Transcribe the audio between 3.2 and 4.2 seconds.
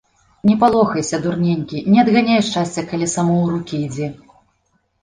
ў рукі ідзе.